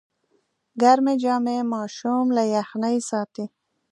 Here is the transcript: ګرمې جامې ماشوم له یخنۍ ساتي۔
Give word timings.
ګرمې 0.81 1.13
جامې 1.23 1.57
ماشوم 1.73 2.25
له 2.35 2.43
یخنۍ 2.55 2.97
ساتي۔ 3.09 3.45